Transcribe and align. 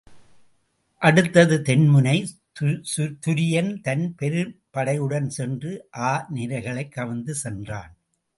அடுத்தது 1.01 1.61
தென் 1.61 1.87
முனை 1.87 2.29
துரியன் 3.27 3.81
தன் 3.81 4.15
பெரும்படையுடன் 4.21 5.27
சென்று 5.27 5.87
ஆநிரைகளைக் 5.97 6.91
கவர்ந்து 6.91 7.35
சென்றான். 7.35 7.95